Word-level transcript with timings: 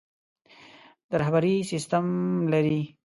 د 1.09 1.11
رهبري 1.21 1.55
سسټم 1.71 2.05
لري. 2.53 2.81